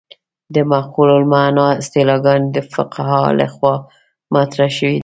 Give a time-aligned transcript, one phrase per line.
[0.53, 3.75] د معقولة المعنی اصطلاحګانې د فقهاوو له خوا
[4.35, 4.99] مطرح شوې دي.